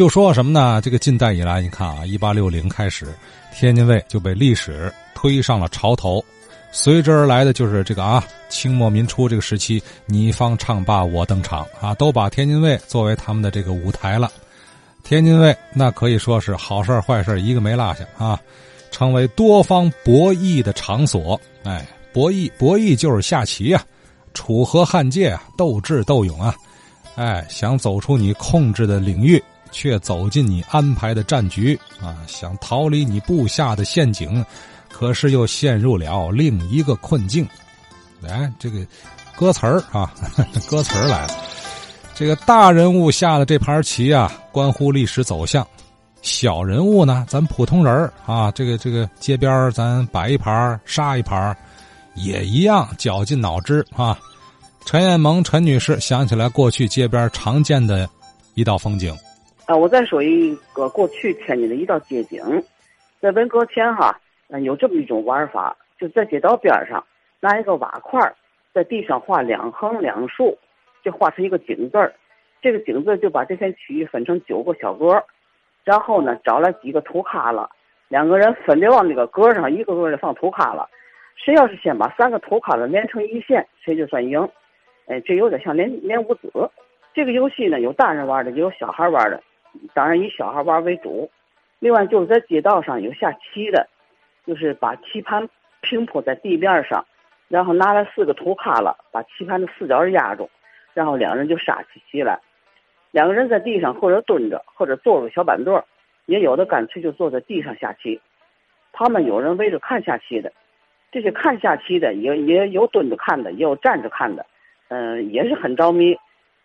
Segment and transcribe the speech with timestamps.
[0.00, 0.80] 就说什么呢？
[0.80, 3.14] 这个近代以来，你看啊，一八六零开始，
[3.54, 6.24] 天津卫就被历史推上了潮头，
[6.72, 14.32] 随之而来的就是这个啊，清末民初这个时期，你方唱罢我登场啊，都把天津卫作为他们的这个舞台了。
[15.04, 18.40] 天津卫那可以说是好事坏事一个没落下啊，
[18.90, 21.38] 成为多方博弈的场所。
[21.62, 23.84] 哎，博弈博弈就是下棋啊，
[24.32, 26.54] 楚河汉界啊，斗智斗勇啊。
[27.16, 32.16] 哎，想走出你控制的领域，却走进你安排的战局啊！
[32.26, 34.44] 想逃离你布下的陷阱，
[34.88, 37.46] 可是又陷入了另一个困境。
[38.20, 38.86] 来，这个
[39.36, 40.12] 歌词儿啊，
[40.68, 41.34] 歌词儿来了。
[42.14, 45.64] 这个大人物下的这盘棋啊，关乎历史走向；
[46.20, 51.56] 小人物呢，咱普通人啊，这个这个街边咱摆一盘杀一盘
[52.14, 54.18] 也一样绞尽脑汁啊。
[54.84, 58.08] 陈艳萌陈女士想起来过去街边常见的
[58.54, 59.16] 一道风景。
[59.70, 62.42] 啊，我再说一个过去天津的一道街景，
[63.20, 67.04] 在文革前哈，嗯有这么一种玩法，就在街道边上
[67.38, 68.18] 拿一个瓦块，
[68.74, 70.58] 在地上画两横两竖。
[71.04, 72.12] 就画出一个井字儿，
[72.60, 75.22] 这个井字就把这片区域分成九个小格，
[75.84, 77.70] 然后呢找来几个土卡了，
[78.08, 80.90] 两个人分别往那个格上一个个的放土卡了，
[81.36, 84.46] 谁要是先把三个土卡了连成一线，谁就算赢。
[85.06, 86.50] 哎，这有点像连连五子。
[87.14, 89.42] 这个游戏呢有大人玩的，也有小孩玩的，
[89.94, 91.30] 当然以小孩玩为主。
[91.78, 93.88] 另外就是在街道上有下棋的，
[94.46, 95.48] 就是把棋盘
[95.80, 97.04] 平铺在地面上，
[97.48, 100.50] 然后拿来四个土卡了，把棋盘的四角压住。
[100.92, 102.40] 然后两人就杀起棋来，
[103.12, 105.80] 两个人在地上或者蹲着，或者坐个小板凳
[106.26, 108.20] 也有的干脆就坐在地上下棋。
[108.92, 110.52] 他们有人围着看下棋的，
[111.12, 114.44] 这些看下棋的也也有蹲着看的，也有站着看的，
[114.88, 116.18] 嗯，也是很着迷，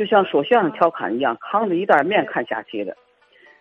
[0.00, 2.96] 就像说相声调侃一样，扛着一袋面看下棋的。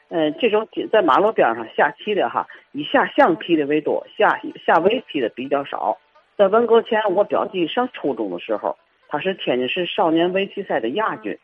[0.08, 5.98] 嗯，这种在马路边上下棋的哈，以下象棋的为多，下下围棋的比较少。
[6.38, 8.78] 在文革前，我表弟上初中的时候。
[9.10, 11.38] 他是天津市少年围棋赛的亚军。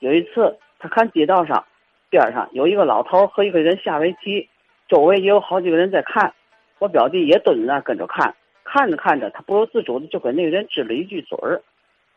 [0.00, 1.64] 有一次，他看街道上
[2.10, 4.48] 边上有一个老头和一个人下围棋，
[4.88, 6.34] 周围也有好几个人在看。
[6.80, 8.34] 我表弟也蹲在那跟着看，
[8.64, 11.62] 看着看着，他不由自主的就跟那个人支了一句嘴儿。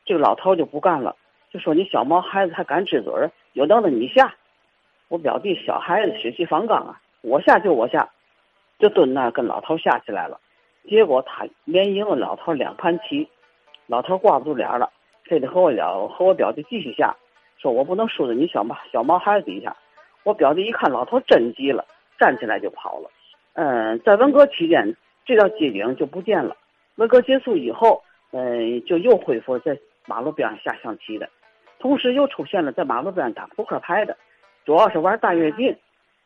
[0.04, 1.16] 这个老头就不干了，
[1.52, 3.32] 就说：“你小毛孩子还敢支嘴儿？
[3.54, 4.34] 有等着你下！”
[5.10, 8.10] 我表弟小孩子血气方刚啊，我下就我下，
[8.80, 10.40] 就蹲那儿跟老头下起来了。
[10.90, 13.28] 结果他连赢了老头两盘棋。
[13.90, 14.92] 老头挂不住脸了，
[15.24, 17.16] 非得和我聊，和我表弟继续下，
[17.58, 19.74] 说我不能输在你小毛小毛孩子底下。
[20.24, 21.86] 我表弟一看老头真急了，
[22.20, 23.10] 站起来就跑了。
[23.54, 24.94] 嗯，在文革期间，
[25.26, 26.58] 这条街景就不见了。
[26.96, 31.30] 文革结束以后，嗯，就又恢复在马路边上下象棋的，
[31.80, 34.18] 同时又出现了在马路边打扑克牌的，
[34.66, 35.76] 主要是玩大跃进。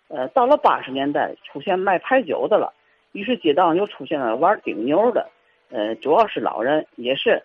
[0.07, 2.73] 呃，到了八十年代，出现卖牌九的了，
[3.13, 5.29] 于是街道又出现了玩顶牛的。
[5.69, 7.41] 呃，主要是老人，也是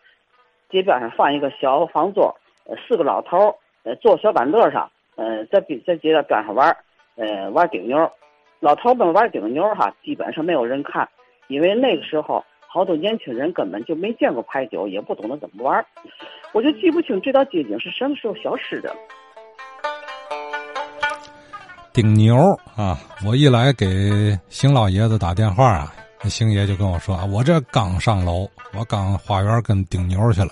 [0.69, 6.77] 街边上放一个小方桌，呃，四个老头呃，坐小板凳上，呃，在在街道边上玩
[7.15, 8.11] 呃，玩顶牛。
[8.59, 11.09] 老头们玩顶牛哈，基本上没有人看，
[11.47, 12.45] 因为那个时候
[12.77, 15.83] 好多年轻人根本就没见过牌九，也不懂得怎么玩
[16.53, 18.95] 我就记不清这道街景是什么时候消失的。
[21.95, 22.37] 顶牛
[22.77, 25.95] 啊，我一来给邢老爷子打电话啊。
[26.25, 28.47] 星爷就跟我说啊，我这刚上楼，
[28.79, 30.51] 我刚花园跟顶牛去了。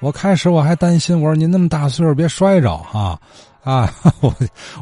[0.00, 3.20] 我开始我还担心，我说您那么大岁数别摔着啊
[3.62, 3.92] 啊！
[4.22, 4.34] 我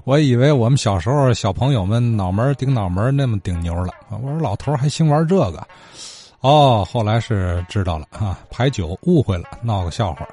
[0.04, 3.92] 我以为我们小时候小朋友们脑门顶脑门那么顶牛了。
[4.10, 5.66] 我说老头还兴玩这个，
[6.44, 10.28] 哦，后来是知道了啊，牌九误会了，闹个笑话。